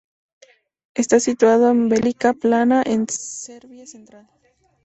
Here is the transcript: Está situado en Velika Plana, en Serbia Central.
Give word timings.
Está 0.95 1.19
situado 1.19 1.69
en 1.69 1.87
Velika 1.87 2.33
Plana, 2.33 2.81
en 2.83 3.07
Serbia 3.07 3.85
Central. 3.85 4.27